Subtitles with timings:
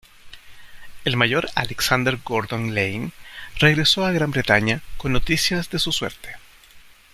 [1.05, 3.11] El Mayor Alexander Gordon Laing
[3.59, 6.29] regresó a Gran Bretaña con noticias de su suerte.